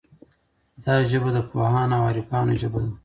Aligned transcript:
دا 0.83 0.95
ژبه 1.09 1.29
د 1.33 1.37
پوهانو 1.49 1.93
او 1.97 2.03
عارفانو 2.07 2.53
ژبه 2.61 2.79
ده. 2.83 2.91